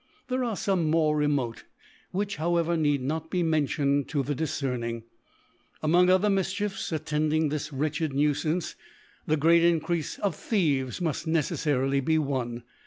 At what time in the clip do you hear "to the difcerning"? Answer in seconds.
4.07-5.03